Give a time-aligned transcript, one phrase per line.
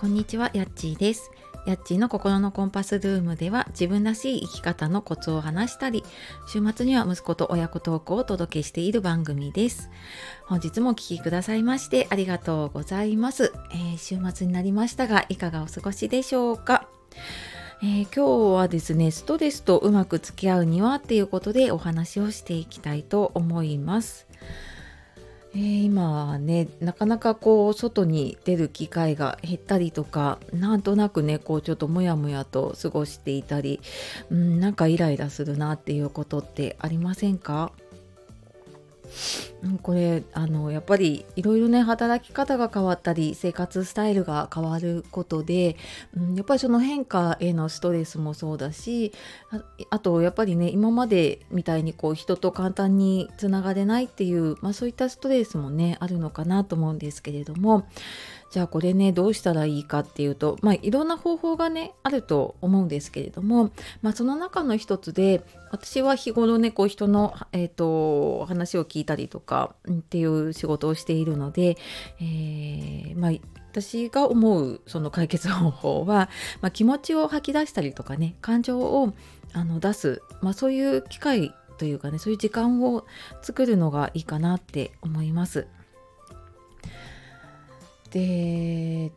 [0.00, 1.30] こんにちは、やっちーです。
[1.66, 6.04] やっちーの心のコンパスルームでは自分らしい生き方のコツを話したり、
[6.48, 9.90] 週末には息子と親子トークをお届けしている番組です。
[10.46, 16.88] 本日もお聴きくださいましてありがとうございます、えー、週末になりましたが、いかがお過ごしでしょうか？
[17.82, 24.26] えー、今日はですね、ストレスとうまく付き合うにはっていうことでお話をしていきたいと思います。
[25.52, 33.80] えー、今ねなかなかこう外に出る機会が減ったりとかなんとなくねこうちょっとモヤモヤと過ごしていたり、
[34.30, 37.72] うん、なんかイライラするなっていうことってありませんか？
[39.82, 45.76] これあのやっぱりいろいろね働き方が変わったり生活スタイルが変わることで、
[46.16, 49.12] うん、やっぱりその変化へのストレスもそうだし
[49.90, 57.86] あとやっぱりね今までみたいにこう人と簡単につながれないっていう、まあ、そういったストレスもねあるのかなと思うんですけれども
[58.50, 63.70] じゃあこれねどうしたらいいかっていうとまあいろんな方法がねあると思うんですけれども、
[64.02, 71.76] まあ、その中の一つで私は日頃ねこう人の、えーと、話を聞いていたりとかっていう仕事をしているので、
[72.20, 73.32] えー、まあ
[73.70, 76.28] 私が思うその解決方法は、
[76.60, 79.14] まあ、気持ちを吐き出したりとかね感情を
[79.52, 83.06] あの出す、まあ、そういう機会というかねそういう時間を
[83.42, 85.66] 作るのがいいかなって思います。
[88.10, 89.12] で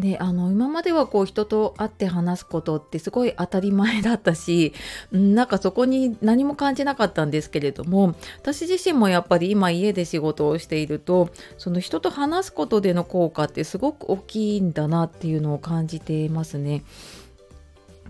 [0.00, 4.72] ね、あの今まではこう人と会って話すことってすごい当たり前だったし、
[5.12, 16.82] うん、なんかそこに何も感じなかったんですけれども私自身もやっぱり今家で仕事をしているとその人と話すことでの効果ってすごく大きいんだなっていうのを感じていますね。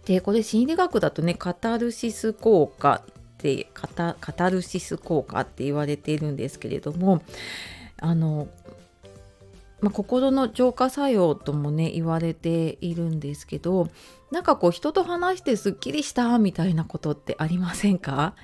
[0.06, 7.22] でこれ心理学だとねカタルシス効果ってカタカタルシス効果って言われているんですけれども
[8.00, 8.48] あの
[9.80, 13.88] まあ、心の浄化作用ともね言われているんですけど
[14.30, 18.34] なんかこう人と話してすっきりしたみたいなことってありませんか？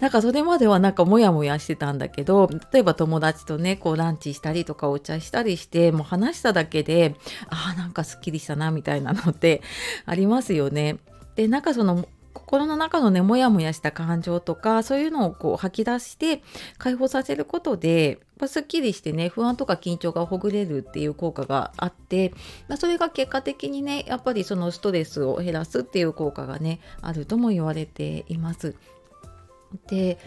[0.00, 7.16] なんかそれまではなんかモヤモヤしてたんだけど例えば友達とねこうランチしたりとかお茶したりしてもう話しただけで
[7.50, 9.62] ああなんかすっきりしたなみたいなのって
[10.06, 10.96] ありますよね。
[11.34, 16.42] でなんかその心の中のねモヤモヤした感情とかそういうのをこう吐き出して
[16.78, 22.32] 解放させることですっきりしてね不安とか緊張がほぐれるっていう効果があって、
[22.68, 28.74] まあ、それが結果的にねやっぱりそのストレスを減らすっていう効果がねあるとも言われています。
[29.88, 30.18] で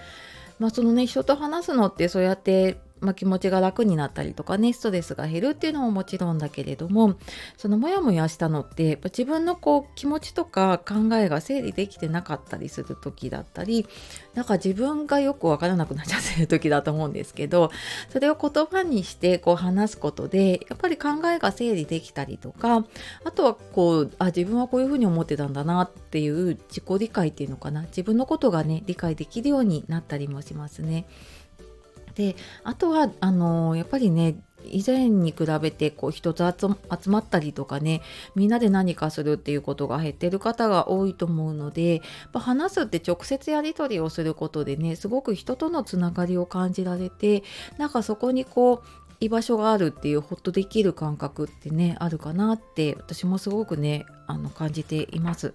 [0.58, 7.16] まあそのね人と話すのってそうやってまあ、気持ちが楽になったりとかねストレスが減るっていうのももちろんだけれども
[7.58, 13.88] そのモヤモヤしたのってやっぱ自分のこう気持ちとか考えが整理できてなかったりする時だったり
[14.34, 17.72] なんか自分がよくわからなくなっちゃってる時だと思うんですけど
[18.10, 22.86] それを言葉にしてこう話すことでやっぱり考えが整理できたりとか
[23.24, 31.06] あとはこうあ自分はこういうふうに思ってたんだなっていう自己理解っていうのかな自分のことがね理解できるようになったりもしますね。
[32.20, 32.36] で
[32.66, 34.36] あとはあのやっぱりね
[34.66, 38.02] 以前に比べてこう人と集まったりとかね
[38.36, 42.02] みんなで何かするっていうことが減ってる方が多いと思うので
[42.34, 47.44] 話すって直接やり取りをすることでねすごく人とのつながりを感じられて
[47.78, 48.88] なんかそこにこう
[49.22, 55.54] 居場所があるっていうほっとできる感覚ってねあるかなって私もすごくねあの感じています。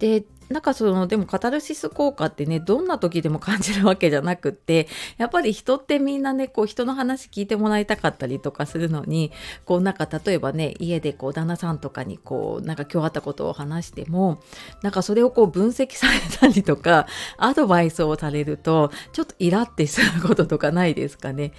[0.00, 9.32] でなんかそのでもカタルシス効果ってねどんな時でも感じるわけじゃなくってやっぱり人ってみんなねこう人の話聞いてもらいたかったりとかするのに
[9.64, 14.42] こうなんか例えばね家でこう旦那さんとかにこうなんか今日あったことを話しても
[14.82, 17.06] なんかそれをこう分析されたりとか
[17.38, 21.52] アドバイスをされるとちょっとイラってすることとかないですかね。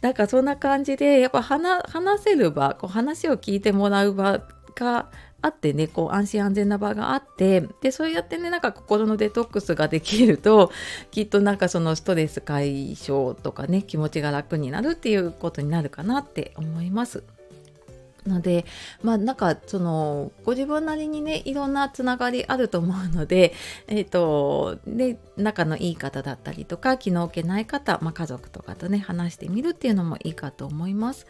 [0.00, 1.82] なんかそんな感じでやっぱ話
[2.22, 4.42] せる場こう話を聞いてもらう場
[4.74, 5.10] が
[5.44, 10.72] あってねこう安心安全な場があってでそうやってねなんか心のデトックスができると
[11.12, 17.33] きっとなんかそのストレス解消とかね気持ちが楽になるっていうことになるかなって思います。
[18.26, 18.64] ので
[19.02, 23.52] まあなんかそのご自分なりにねいろんなつながりあると思うので
[23.86, 31.26] えっ、ー、とで仲のいい方だったりとか気の置けない方、まあ、家族とかとね話してみるっていうのもいいかと思います。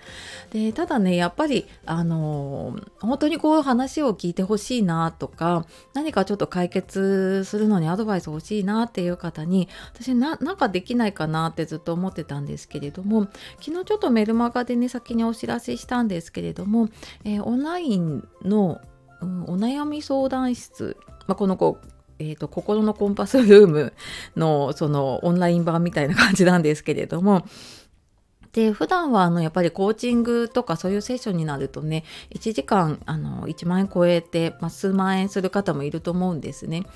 [0.50, 13.29] でただねやっぱりあの本当にこういう話を聞いてほしいなとか何かちょっと解決するのにアドバイス欲しいなっていう方に私ななんかできないかなってずっと思ってたんですけれども
[13.61, 16.84] 昨日ちょっとメルマガでね先にお知らせしたんですけれども
[17.25, 18.81] えー、オンラインの、
[19.21, 20.97] うん、お悩み相談室、
[21.27, 21.79] まあ、この子
[22.21, 23.93] えーと、心のコンパスルーム
[24.37, 27.45] のそのオンライン版みたいな感じなんですけれども
[28.55, 36.87] で普段はあのやっぱりコーチングとかそういうセッションになるとね1時間あの1万円超えて、まあ、数万円する方もいると思うんですね。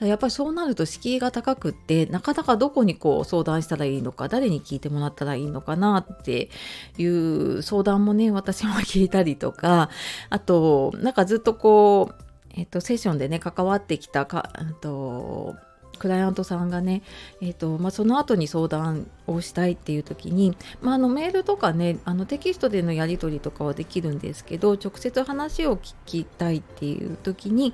[0.00, 6.50] だやっぱりそうなると敷居が高くってなかなかどこにこう相談したらいいのか誰に聞いてもらったらいいのかなって
[6.98, 9.90] いう相談もね私も聞いたりとか
[10.30, 12.24] あとなんかずっとこう
[12.56, 15.56] えっと、セッションでね関わってきたか、と
[16.04, 17.00] クライアントさんがね、
[17.40, 27.72] えーとまあ、その後に相談をしたいっていう時に、まあ、あのメールとかねあのテキストでのやり取りとかはできるんですけど直接話を聞きたいっていう時に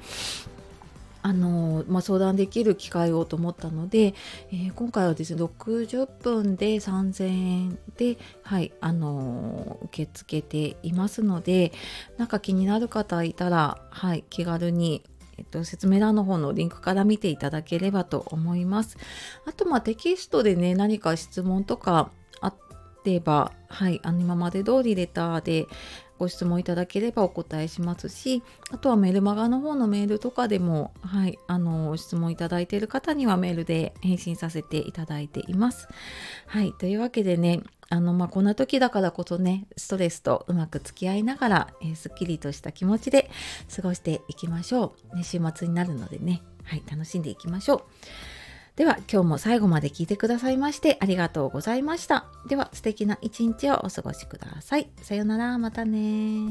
[1.22, 4.14] あのまあ、相談できる機会をと思ったので、
[4.52, 11.72] えー、今回はですね60分で3000円で、はいあの受け付けていますので
[12.16, 15.02] なんか気になる方いたら、はい、気軽に
[15.40, 18.98] えっと、説明欄の方のリンクから見ていただければと思います。
[19.46, 22.12] あと、まあ、テキストでね、何か質問とか
[23.00, 25.66] あってば、はい、あの今まで通りレターで
[26.18, 35.88] ご質問いただければお答えしますし、あとはメルマガの方のメールとかでも、はい、あの、質問いただいている方にはメールで返信させていただいています。
[36.46, 43.30] はい、というわけでね、あの、まあ、こんな時だからこそね、ストレスとうまく付き合いながら、えー、すっきりとした気持ちで
[43.74, 45.16] 過ごしていきましょう。
[45.16, 47.82] ね、週末になるのでね、はい、楽しんでいきましょう。
[48.80, 52.24] では今日も最後まで聞いてくださいましてありがとうございました。
[52.48, 54.88] では素敵な一日をお過ごしください。
[55.02, 56.46] さようなら、またね